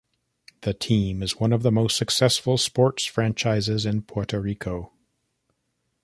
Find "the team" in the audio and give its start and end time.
0.61-1.21